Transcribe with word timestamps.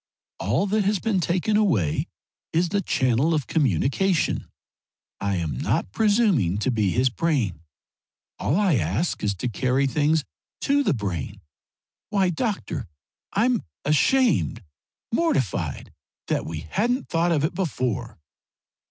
All 0.39 0.65
that 0.65 0.83
has 0.83 0.97
been 0.97 1.19
taken 1.19 1.55
away 1.57 2.07
is 2.53 2.69
the 2.69 2.81
channel 2.81 3.35
of 3.35 3.45
communication. 3.45 4.47
I 5.19 5.35
am 5.35 5.55
not 5.59 5.91
presuming 5.91 6.57
to 6.57 6.71
be 6.71 6.89
his 6.89 7.11
brain. 7.11 7.61
All 8.39 8.55
I 8.55 8.77
ask 8.77 9.21
is 9.23 9.35
to 9.35 9.47
carry 9.47 9.85
things 9.85 10.23
to 10.61 10.81
the 10.81 10.95
brain. 10.95 11.39
Why, 12.09 12.31
doctor, 12.31 12.87
I'm 13.33 13.63
ashamed, 13.85 14.63
mortified 15.11 15.93
that 16.29 16.47
we 16.47 16.61
hadn't 16.71 17.07
thought 17.07 17.31
of 17.31 17.43
it 17.43 17.53
before!" 17.53 18.17